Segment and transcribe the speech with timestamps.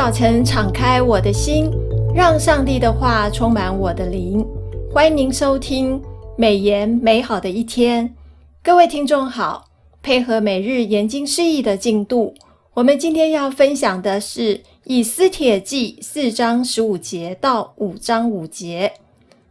[0.00, 1.70] 早晨敞开我的心，
[2.14, 4.42] 让上帝的话充满我的灵。
[4.90, 6.00] 欢迎您收听
[6.38, 8.10] 美言美好的一天。
[8.62, 9.66] 各位听众好，
[10.02, 12.32] 配合每日研经释义的进度，
[12.72, 18.94] 我们今天要分享的是《以斯帖记》四章十五节到五章五节。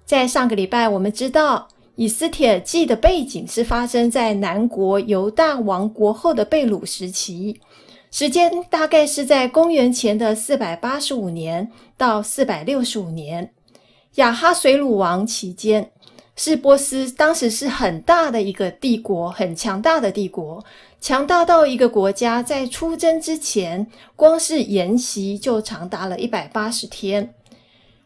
[0.04, 1.68] 在上个礼拜，我们知道。
[2.00, 7.60] 以斯帖记的背景是发生在南国犹大王国后的被掳时期，
[8.10, 13.51] 时间大概是在公元前的四百八十五年到四百六十五年。
[14.15, 15.92] 亚哈随鲁王期间，
[16.37, 20.64] 是波斯当时是很大的一个帝国，很强大的帝国，
[21.01, 27.34] 强大到一个国家在出征之前，光是筵席就长达了一百八十天。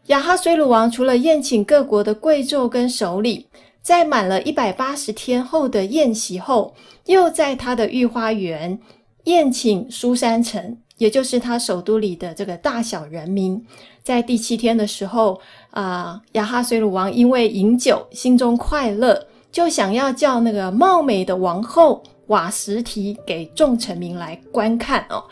[0.06, 3.44] 亚哈随鲁王除了宴请各国的贵胄跟首领。
[3.84, 6.74] 在满了一百八十天后的宴席后，
[7.04, 8.80] 又在他的御花园
[9.24, 13.62] 宴请书珊城，也就是他首都里的这个大小人民。
[14.02, 15.38] 在第七天的时候，
[15.70, 25.22] 啊、呃，亚哈随鲁王因为饮酒，心中快乐，就想要叫那个貌美的王后瓦什提给众臣民来观看哦。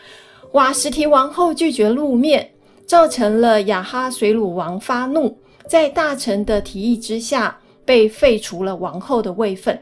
[0.51, 2.51] 瓦什提王后拒绝露面，
[2.85, 7.57] 造成了亚哈随鲁王发怒，在大臣的提议之下。
[7.85, 9.77] 被废除了王后的位分，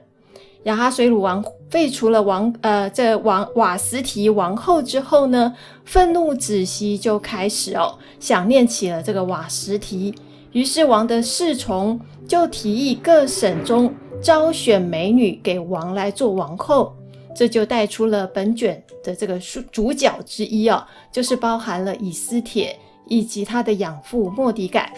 [0.64, 5.54] 亚哈水鲁王废除了王呃这王瓦斯提王后之后呢，
[5.86, 10.14] 愤怒止息就开始哦，想念起了这个瓦斯提，
[10.52, 16.94] 于是王的侍从就提议各省中招选美女给王来做王后，
[17.36, 19.40] 这就带出了本卷的这个
[19.72, 24.94] 主角之一哦，就是包含了以斯帖以及他的养父莫底改，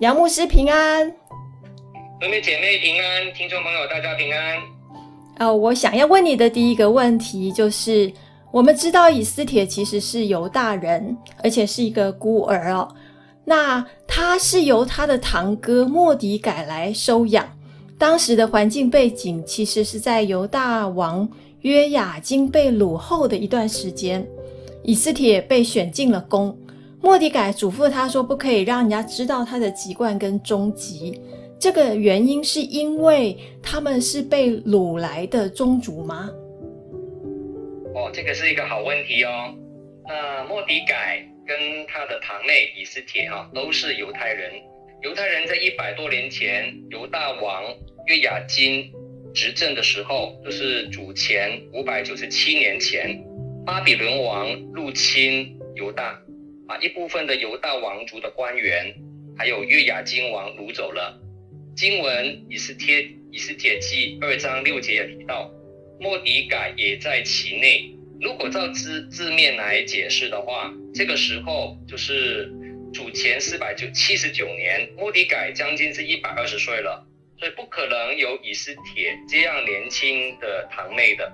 [0.00, 1.14] 杨牧师平安。
[2.20, 4.58] 姊妹姐妹平安，听众朋友大家平安。
[5.38, 8.12] 呃，我想要问你的第一个问题就是，
[8.52, 12.86] 我们知道以斯帖其实是犹大人，而且是一个孤儿哦。
[13.42, 17.48] 那他是由他的堂哥莫迪改来收养。
[17.96, 21.26] 当时的环境背景其实是在犹大王
[21.62, 24.26] 约雅斤被掳后的一段时间，
[24.82, 26.54] 以斯帖被选进了宫。
[27.00, 31.18] 莫迪改嘱咐他说，不可以让人家知道他的籍贯跟终籍。
[31.60, 36.30] 这个原因是因为他们是被掳来的宗族吗？
[37.94, 39.54] 哦，这个是一个好问题哦。
[40.08, 44.50] 那莫迪改跟他的堂妹以斯帖哈、啊，都是犹太人。
[45.02, 47.62] 犹太人在一百多年前，犹大王
[48.06, 48.90] 约雅金
[49.34, 53.22] 执政的时候，就是主前五百九十七年前，
[53.66, 56.18] 巴比伦王入侵犹大，
[56.66, 58.94] 把一部分的犹大王族的官员，
[59.36, 61.20] 还有约雅金王掳走了。
[61.76, 65.50] 经文以斯帖以斯帖记二章六节也提到，
[66.00, 67.94] 末底改也在其内。
[68.20, 72.52] 如果照字字面来解释的话，这个时候就是
[72.92, 77.06] 主前四百九七十九年，末底改将近是一百二十岁了，
[77.38, 81.32] 所以不可能有以斯帖这样年轻的堂妹的。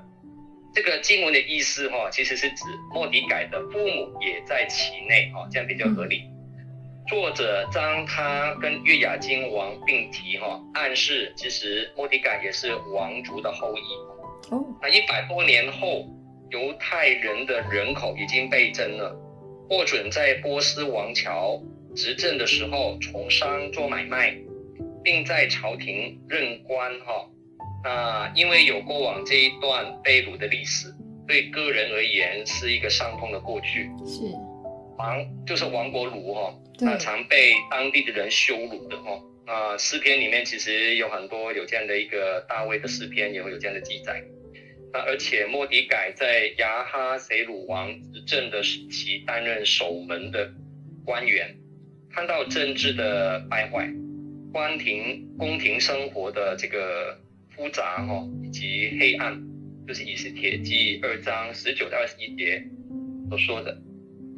[0.75, 6.23] 这个经文的意思哈，其实是指末底改的父母也在其内哦，这样比较合理。
[7.09, 14.55] 作者将他跟月牙金王并提，哈，暗示其实莫迪改也是王族的后裔。
[14.55, 16.05] 哦，那一百多年后，
[16.51, 19.17] 犹太人的人口已经倍增了，
[19.69, 21.63] 获准在波斯王朝
[21.95, 24.37] 执政的时候从商做买卖，
[25.05, 27.29] 并在朝廷任官，哈。
[27.85, 30.93] 那因为有过往这一段被掳的历史，
[31.27, 33.91] 对个人而言是一个伤痛的过去。
[34.05, 34.23] 是，
[34.97, 36.55] 王就是王国奴，哈。
[36.79, 44.23] 那常被当地的人羞辱的哈，那诗篇里面其实有很多有这样的一个大卫的诗篇，也会有这样的记载。
[44.93, 50.53] 那而且莫迪改在亚哈随鲁王执政的时期担任守门的
[51.03, 51.57] 官员，
[52.11, 53.89] 看到政治的败坏，
[54.53, 57.19] 宫廷宫廷生活的这个
[57.57, 59.43] 复杂哈以及黑暗，
[59.89, 62.63] 就是以斯帖记二章十九到二十一节
[63.31, 63.75] 所说的。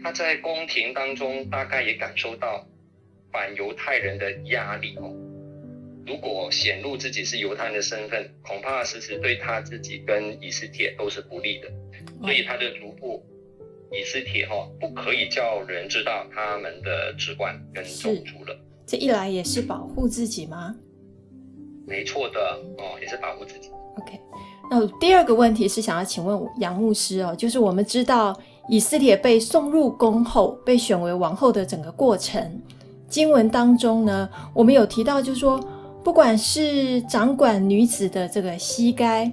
[0.03, 2.65] 他在宫廷当中大概也感受到
[3.33, 5.13] 反犹太人的压力哦。
[6.07, 11.69] 如果显露自己是犹太人的身份，恐怕时时对他自己跟以斯帖都是不利的。
[12.23, 13.23] 所以他的族部
[13.93, 18.59] 以斯帖哈，不可以叫人知道他们的籍贯跟种族了。
[18.87, 20.75] 这一来也是保护自己吗？
[21.87, 22.41] 没错的
[22.79, 23.69] 哦，也是保护自己。
[23.97, 24.19] OK，
[24.71, 28.39] 那第二个问题是想要请问杨牧师哦，就是我们知道。
[28.69, 32.61] 以斯帖被送入宫后，被选为王后的整个过程，
[33.09, 35.59] 经文当中呢，我们有提到，就是说，
[36.05, 39.33] 不管是掌管女子的这个西该，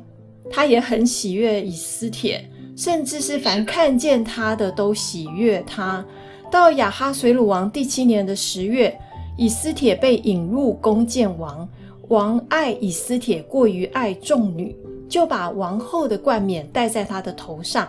[0.50, 6.04] 他也很喜悦以斯帖，甚至是凡看见他的都喜悦他。
[6.50, 8.98] 到亚哈水鲁王第七年的十月，
[9.36, 11.68] 以斯帖被引入宫见王，
[12.08, 14.74] 王爱以斯帖过于爱众女，
[15.10, 17.86] 就把王后的冠冕戴在她的头上。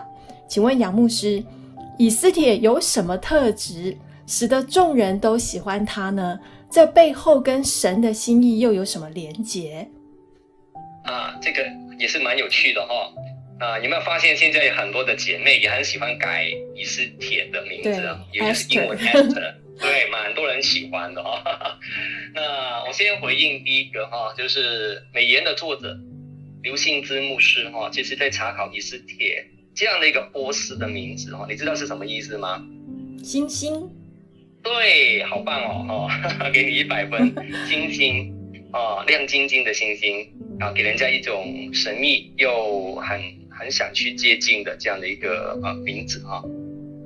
[0.47, 1.43] 请问杨牧师，
[1.97, 6.39] 以斯帖有什么特质，使得众人都喜欢他呢？
[6.69, 9.87] 这背后跟神的心意又有什么连结？
[11.05, 11.65] 啊，这个
[11.97, 13.13] 也是蛮有趣的哈、哦。
[13.59, 16.45] 啊，有没有发现现在有很多的姐妹也很喜欢改
[16.75, 18.19] 以斯帖的名字啊？
[18.31, 21.77] 也就是英文 Esther， 对，蛮多人喜欢的哈、哦。
[22.35, 25.97] 那我先回应第一个哈，就是美言的作者
[26.61, 29.43] 刘信之牧师哈，其实在查考以斯帖
[29.77, 32.65] 这样的一个波斯的名字哈，你知道是什么意思吗？
[33.23, 33.87] 星星。
[34.63, 37.31] 对，好棒哦，哈， 给你一百分，
[37.69, 38.33] 星星
[38.71, 40.27] 啊，亮晶晶的星星
[40.59, 43.21] 啊，给人家一种神秘又很。
[43.59, 46.43] 很想去接近的这样的一个呃名字啊，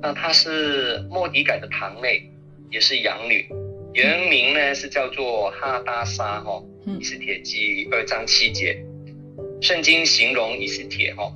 [0.02, 2.30] 那她是莫迪改的堂妹，
[2.70, 3.48] 也是养女，
[3.94, 6.62] 原名呢是叫做哈达莎哈，
[7.00, 8.76] 以斯帖记二章七节，
[9.62, 11.32] 圣经形容以斯帖哈，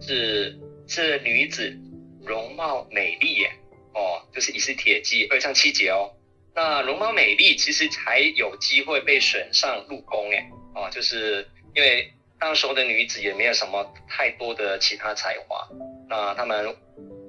[0.00, 1.76] 是这女子
[2.24, 3.50] 容貌美丽耶
[3.94, 6.10] 哦，就是以斯帖记二章七节哦，
[6.54, 12.10] 那容貌美丽其实才有机会被选上入宫哎，哦，就是因为。
[12.42, 15.68] 当时候的女子也没有什么太多的其他才华，
[16.08, 16.74] 那她们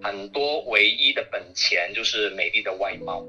[0.01, 3.21] 很多唯一的本钱就是美丽的外貌。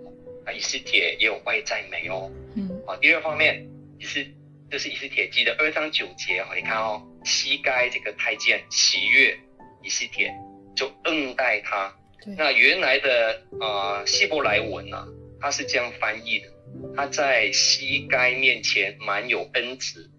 [0.47, 2.31] 那以斯帖也有外在美哦。
[2.55, 2.71] 嗯。
[2.87, 3.69] 啊，第二方面，
[3.99, 4.25] 以斯
[4.73, 9.37] 就是以斯帖记的二章九节哦，你看哦，西该这个太监喜悦
[9.83, 10.33] 以斯帖，
[10.75, 11.95] 就恩待他。
[12.39, 15.07] 那原来的啊希伯来文呢，
[15.39, 16.49] 它是这样翻译的，
[16.97, 20.11] 他在西该面前满有恩慈。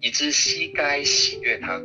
[0.00, 1.82] 以致西该喜悦他。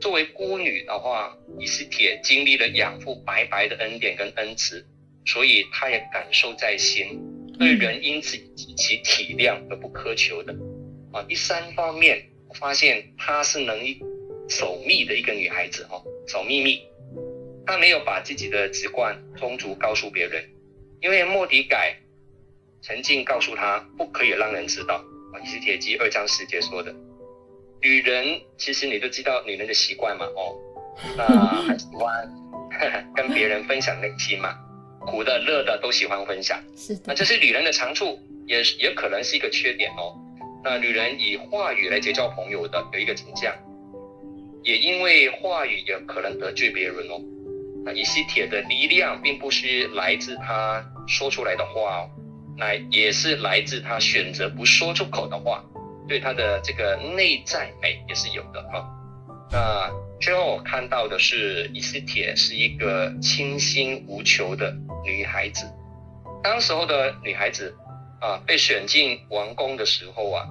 [0.00, 4.82] 作为孤女的话，以斯帖经历了养父白白的恩典跟恩慈，
[5.26, 7.20] 所以她也感受在心，
[7.58, 10.54] 对人因此极其体谅而不苛求的。
[11.12, 13.76] 啊，第三方面，我发现她是能
[14.48, 16.82] 守密的一个女孩子哦，守秘密。
[17.66, 20.44] 她没有把自己的籍贯宗族告诉别人，
[21.00, 21.96] 因为莫迪改
[22.82, 24.96] 曾经告诉她不可以让人知道。
[25.32, 26.94] 啊，以斯帖记二章十节说的。
[27.82, 30.54] 女人其实你都知道女人的习惯嘛，哦，
[31.16, 31.24] 那
[31.62, 32.30] 很喜欢
[33.16, 34.54] 跟别人分享内心嘛，
[35.00, 40.14] 苦的乐的都喜欢分享，是的，那这是女人的长处，也也可能是一个缺点哦。
[40.62, 43.54] 那女人以话语来结交朋友的有一个倾向，
[44.62, 47.20] 也因为话语也可能得罪别人哦。
[47.84, 52.10] 那以西铁的力量并不是来自她说出来的话哦，
[52.58, 55.64] 那也是来自她选择不说出口的话。
[56.06, 58.86] 对她的这个内在美也是有的哈。
[59.52, 59.90] 那
[60.20, 65.64] 最后我看到的是以西铁是一个清心无求的女孩子。
[66.42, 67.74] 当时候的女孩子
[68.20, 70.46] 啊，被选进王宫的时候啊，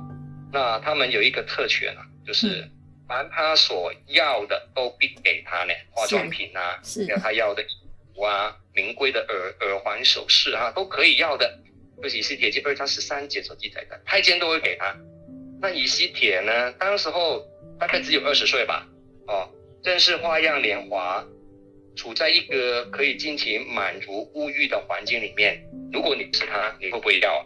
[0.52, 2.70] 那他们有一个特权啊，就是
[3.08, 7.68] 凡他所要的都必给他呢，化妆品啊，是要她要的衣
[8.14, 11.60] 服啊，名贵的耳耳环首饰啊，都可以要的。
[12.02, 14.96] 就是以斯帖记二章十三节所记载的，太监都会给她。
[15.62, 16.72] 那以西铁呢？
[16.80, 17.46] 当时候
[17.78, 18.88] 大概只有二十岁吧，
[19.28, 19.50] 哦，
[19.84, 21.22] 正是花样年华，
[21.98, 25.62] 处在一个可以尽情满足物欲的环境里面。
[25.92, 27.46] 如果你是他，你会不会要？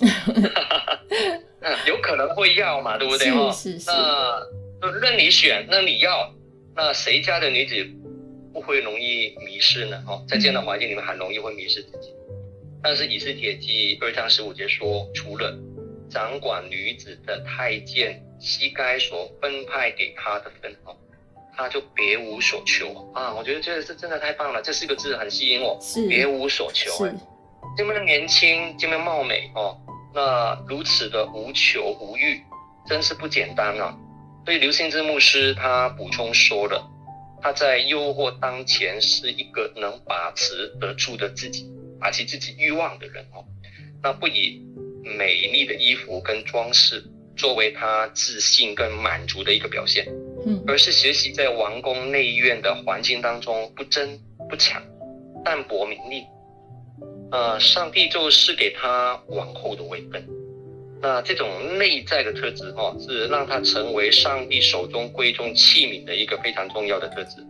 [1.60, 3.30] 嗯，有可能会要嘛，对不对？
[3.30, 3.90] 哦，是是是。
[4.80, 6.32] 那任你选，任你要，
[6.74, 7.74] 那谁家的女子
[8.52, 10.02] 不会容易迷失呢？
[10.06, 12.12] 哦，在这样的环境里面，很容易会迷失自己。
[12.82, 15.52] 但是以斯帖记二章十五节说，除了
[16.08, 20.94] 掌管女子的太监西该所分派给他的分哦，
[21.56, 23.34] 他就别无所求啊！
[23.34, 27.12] 我觉得这是真的太棒了，这四个字很吸引我，是别无所求哎，
[27.76, 29.76] 这么年轻，这么貌美哦，
[30.16, 32.40] 那如此的无求无欲，
[32.88, 33.94] 真是不简单啊！
[34.46, 36.82] 所以刘心之牧师他补充说了，
[37.42, 41.70] 他在诱惑当前是一个能把持得住的自己，
[42.00, 43.44] 把持自己欲望的人哦，
[44.02, 44.64] 那不以。
[45.16, 47.00] 美丽的衣服跟装饰
[47.36, 50.04] 作为他自信跟满足的一个表现，
[50.44, 54.18] 嗯，而是学习在王宫内院的环境当中不争
[54.50, 54.82] 不抢，
[55.44, 56.24] 淡泊名利，
[57.30, 60.26] 呃，上帝就是给他往后的位分。
[61.00, 67.44] 那这种内在的特质哦，是让他成为上帝手中贵重器皿的一个非常重要的特质，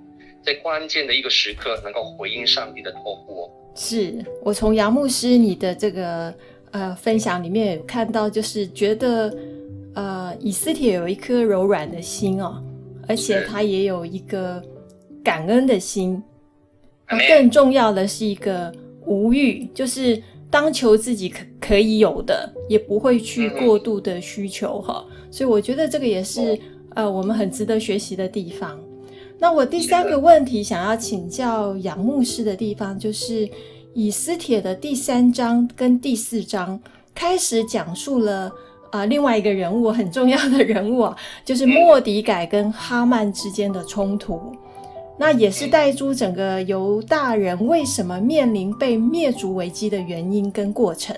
[0.45, 3.51] 在关键的一个时刻能够回应上帝的托付哦。
[3.75, 6.35] 是我从杨牧师你的这个。
[6.73, 9.35] 呃，分享里面有看到，就是觉得，
[9.95, 12.63] 呃，以斯帖有一颗柔软的心哦，
[13.09, 14.63] 而且他也有一个
[15.25, 16.23] 感恩的心，
[17.29, 18.71] 更重要的是一个
[19.07, 25.05] 无欲，就是当求自己可可以有的，也不会去过度的需求哈。
[25.31, 26.59] 所以我觉得这个也是
[26.95, 28.79] 呃我们很值得学习的地方。
[29.39, 33.49] 那我第三个问题想要请教杨牧师的地方，就是
[33.93, 36.81] 以斯帖的第三章跟第四章
[37.15, 38.51] 开始讲述了
[38.91, 44.41] 啊、呃、另外一个人物很重要的人物啊，就是莫迪改跟哈曼之间的冲突，
[45.19, 51.17] 那也是带出整个犹大人为什么面临被灭族危机的原因跟过程。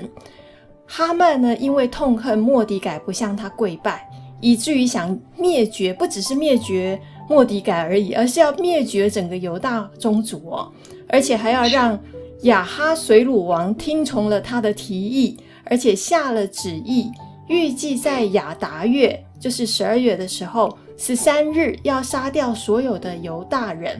[0.86, 4.08] 哈曼呢，因为痛恨莫迪改不向他跪拜，
[4.40, 7.00] 以至于想灭绝，不只是灭绝。
[7.30, 10.72] 莫迪改而已，而是要灭绝整个犹大宗族哦，
[11.10, 12.00] 而且还要让
[12.44, 17.10] 亚哈水鲁王听从了他的提议，而且下了旨意，
[17.46, 23.98] 预计在亚达月，就是十二月的时候，十三日要杀掉所有的犹大人，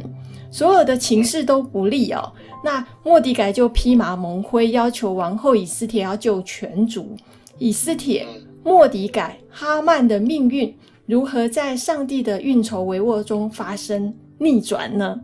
[0.51, 2.33] 所有的情势都不利哦。
[2.65, 7.17] 那莫底改就披麻蒙灰，要求王后以斯帖要救全族。
[7.59, 8.27] 以斯帖、
[8.65, 10.77] 末底改、哈曼的命运。
[11.07, 15.19] 如何在上帝的运筹帷幄中发生逆转呢？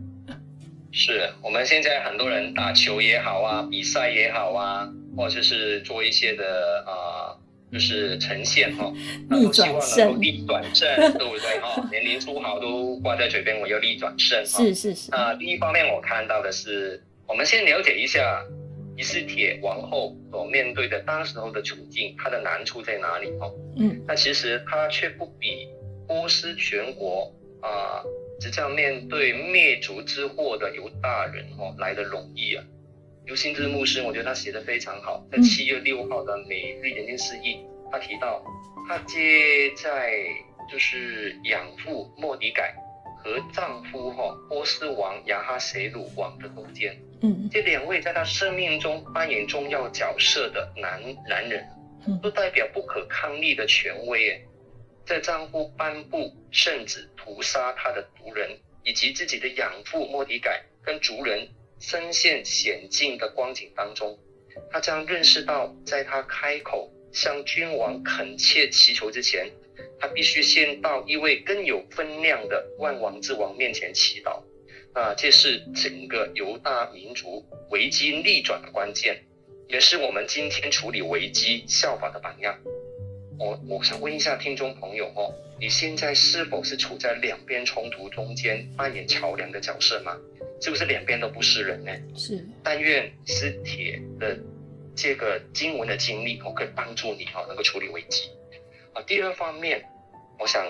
[0.91, 6.43] 是我们现在很多人打球也好啊，比赛也好啊，或者是做一些的
[6.87, 7.34] 啊、
[7.71, 8.93] 就是呈现哈，
[9.29, 11.87] 逆转胜，逆转胜，对不对哈？
[11.91, 14.43] 连林书豪都挂在嘴边，我要逆转胜。
[14.45, 15.11] 是是是。
[15.11, 18.41] 啊、呃，第一方面我看到的是，我们先了解一下
[18.97, 23.51] 以斯铁王后所面对的当时候的处境，她的难处在哪里哦？
[23.77, 25.67] 嗯，那其实她却不比。
[26.07, 27.97] 波斯全国啊，
[28.39, 32.63] 即将面对灭族之祸的犹大人哦，来的容易啊。
[33.27, 37.59] 尤新之牧师，我觉得他写的非常好，在七月六号的每日研经释义，
[37.91, 38.43] 他提到
[38.87, 40.13] 他接在
[40.71, 42.75] 就是养父莫迪改
[43.23, 51.65] 和丈夫哈波斯王亚哈随鲁王的中间，嗯，这两位在他生命中扮演重要角色的男男人，
[52.21, 54.39] 都代表不可抗力的权威
[55.03, 61.47] 在丈夫颁布圣旨屠杀他的族人，以及自己的养父莫迪改跟族人
[61.87, 64.17] 身陷险境的光景当中，
[64.71, 69.51] 他将认识到，在他开口向君王恳切祈求之前，
[69.99, 74.41] 他必须先到一位更有分量的万王之王面前祈祷。
[74.93, 79.23] 啊，这是整个犹大民族危机逆转的关键，
[79.67, 82.57] 也是我们今天处理危机效法的榜样。
[83.37, 90.17] 我我想问一下听众朋友哦，你现在是否是处在两边冲突中间扮演桥梁的角色吗？
[90.61, 91.91] 是不是两边都不是人呢？
[92.15, 92.45] 是。
[92.63, 94.37] 但愿斯帖的
[94.95, 98.29] 这个经文的经历，我可以帮助你哦，能够处理危机。
[98.93, 99.83] 啊，第二方面，
[100.39, 100.65] 我想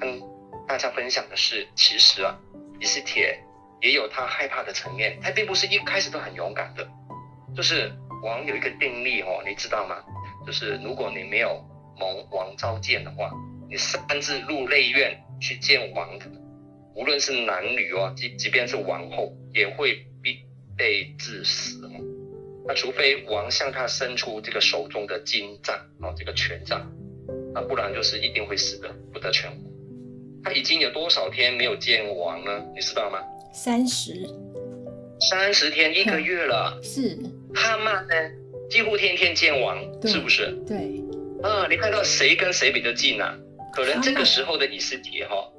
[0.00, 0.20] 跟
[0.66, 2.38] 大家分享的是，其实啊，
[2.80, 3.38] 以斯帖
[3.80, 6.86] 也有他害怕的层面，他并不是一开始都很勇敢的。
[7.56, 10.02] 就是王有一个定力哦，你知道吗？
[10.46, 11.64] 就是如果你没有。
[11.98, 13.30] 蒙王召见的话，
[13.68, 16.24] 你擅自入内院去见王的，
[16.94, 20.38] 无论是男女哦，即即便是王后，也会必
[20.76, 21.90] 被致死哦。
[22.66, 26.90] 那除非王向他伸出这个手中的金杖哦，这个权杖，
[27.54, 29.56] 那不然就是一定会死的，不得全活。
[30.42, 32.64] 他已经有多少天没有见王呢？
[32.74, 33.18] 你知道吗？
[33.52, 34.26] 三十，
[35.30, 36.80] 三十天，一个月了。
[36.82, 37.18] 是。
[37.54, 38.14] 哈曼呢，
[38.70, 40.50] 几乎天天见王，是不是？
[40.66, 41.02] 对。
[41.42, 43.36] 啊，你看到谁跟谁比较近啊？
[43.72, 45.52] 可能这个时候的以斯帖哈，哦，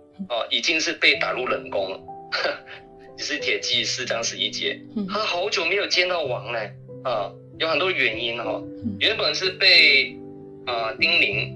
[0.50, 2.00] 已经是被打入冷宫了。
[3.18, 6.72] 以是铁骑四章十一节，他好久没有见到王嘞。
[7.04, 8.62] 啊，有很多原因哈。
[9.00, 10.16] 原本是被
[10.66, 11.54] 啊叮咛，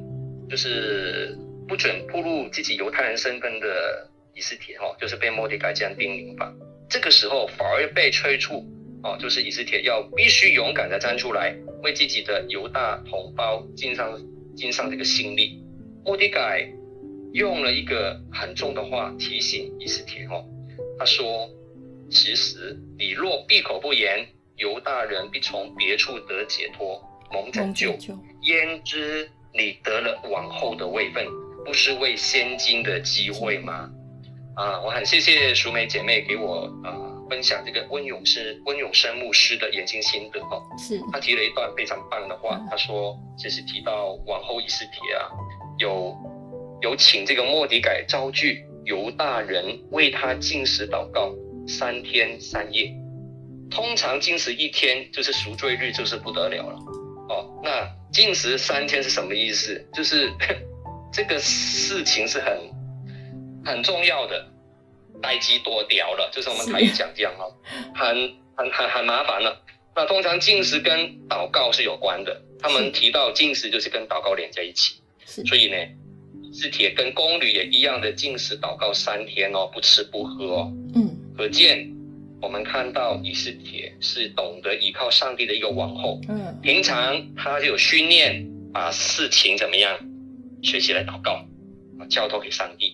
[0.50, 1.36] 就是
[1.68, 6.54] 不准暴露自己犹太人身份的以斯帖哈，就是被莫迪改这样叮咛吧。
[6.88, 8.64] 这个时候反而被催促，
[9.04, 11.56] 哦，就是以斯帖要必须勇敢的站出来。
[11.82, 14.20] 为自己的犹大同胞尽上
[14.56, 15.64] 尽上这个心力，
[16.04, 16.68] 莫迪改
[17.36, 20.42] 用了一个很重的话提醒以斯帖哦，
[20.98, 21.50] 他说
[22.10, 24.26] ：“其实你若闭口不言，
[24.56, 27.02] 犹大人必从别处得解脱，
[27.34, 27.94] 蒙拯救。
[28.44, 31.26] 焉知你得了往后的位分，
[31.66, 33.92] 不是为先今的机会吗？”
[34.56, 37.12] 啊，我很谢谢淑美姐妹给我啊。
[37.28, 45.28] 分享这个温永师温永生牧师的研经心得哦，是他提了一段非常棒的话，他说，其实提到往后以斯帖啊，
[45.80, 46.16] 有
[46.82, 51.34] 有请这个莫迪改招聚犹大人为他进食祷告
[51.68, 52.94] 三天三夜，
[53.72, 56.78] 通常进食一天就是赎罪日，就是不得了了
[57.30, 57.62] 哦。
[57.64, 59.84] 那禁食三天是什么意思？
[59.94, 60.32] 就是
[61.12, 62.60] 这个事情是很
[63.64, 64.52] 很重要的。
[65.22, 67.46] 待机多屌了，就是我们台语讲这样哈，
[67.96, 68.16] 很
[68.58, 69.64] 很很很麻烦了
[69.96, 75.02] 那通常禁食跟祷告是有关的，他们提到禁食就是跟祷告连在一起。
[75.26, 75.78] 所以呢，
[76.56, 80.72] 以斯帖跟宫女也一样的进食祷告三天哦，不吃不喝哦。
[80.96, 81.94] 嗯，可见
[82.42, 86.22] 我们看到以斯铁是懂得依靠上帝的一个王后。
[86.30, 90.00] 嗯，平常他就有训练，把事情怎么样
[90.64, 91.46] 学习来祷告，
[92.00, 92.94] 啊，交托给上帝。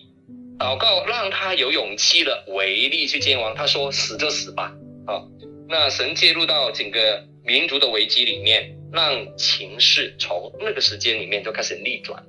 [0.58, 3.54] 祷告让他有勇气了，违例去见王。
[3.54, 4.74] 他说：“死就死吧。”
[5.06, 5.22] 啊，
[5.68, 12.20] 那神介入到整个民族的危机里面，让情势从那个时间里面就开始逆转。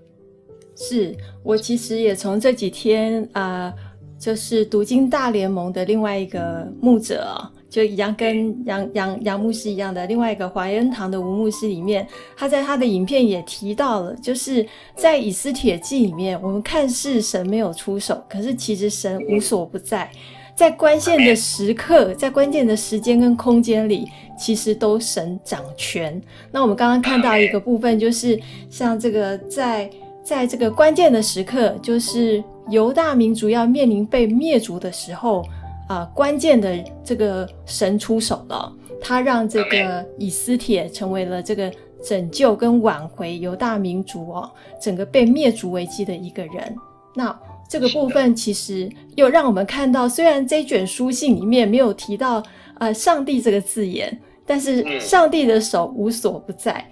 [0.76, 3.74] 是我其实也从这几天啊、呃，
[4.20, 7.38] 就是读经大联盟的另外一个牧者，
[7.70, 14.66] 就一样跟杨杨杨牧师一样的另外一个怀恩堂的吴牧师里面，他在他的影片也提到了，就是
[14.96, 20.10] 在以斯帖记里面，我们看似神没有出手，可是其实神无所不在，
[20.56, 24.08] 在关键的时刻，在关键的时间跟空间里，
[24.40, 26.20] 其实都神掌权。
[26.52, 28.40] 那我们刚刚看到一个部分，就是
[28.70, 29.90] 像这个在。
[30.24, 35.42] 在这个关键的时刻，就是犹大民族要面临被灭族的时候，
[35.88, 44.50] 啊、呃，关键的这个神出手了，他让这个以斯帖成为了这个拯救跟挽回犹大民族哦，
[44.82, 46.76] 整个被灭族危机的一个人。
[47.14, 47.38] 那
[47.70, 52.42] 这个部分其实又让我们看到，虽然这卷书信里面没有提到
[52.80, 56.86] 呃上帝这个字眼，但是上帝的手无所不在。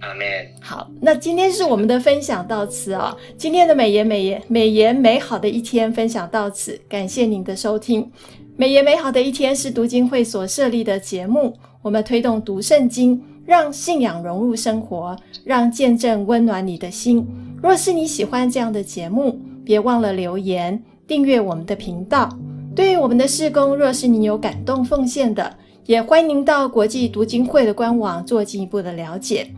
[0.00, 0.26] 阿门。
[0.60, 3.16] 好，那今天是我们的分享到此啊、哦。
[3.36, 8.10] 今天的美言美言美言美好的一天分享到此，感谢您的收听。
[8.56, 17.26] 美言美好的一天是读经会所设立的节目，我们推动读圣经，让信仰融入生活，让见证温暖你的心。
[17.62, 22.28] 若是你喜欢这样的节目，别忘了留言订阅我们的频道。
[22.74, 29.50] 对于我们的事工，若是你有感动奉献的，也欢迎到国际读经会的官网做进一步的了解。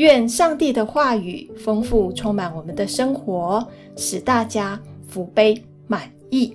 [0.00, 3.62] 愿上帝的话语丰富充满我们的生活，
[3.98, 6.54] 使大家福杯满溢。